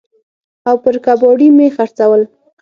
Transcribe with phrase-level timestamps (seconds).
[0.67, 2.21] او پر کباړي مې خرڅول.